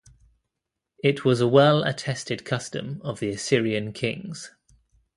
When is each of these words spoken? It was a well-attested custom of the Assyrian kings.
It 1.03 1.25
was 1.25 1.41
a 1.41 1.47
well-attested 1.47 2.43
custom 2.43 3.01
of 3.03 3.19
the 3.19 3.29
Assyrian 3.29 3.93
kings. 3.93 4.49